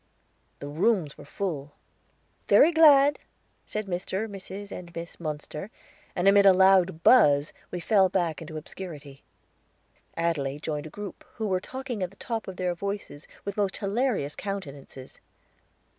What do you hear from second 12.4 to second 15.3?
of their voices, with most hilarious countenances.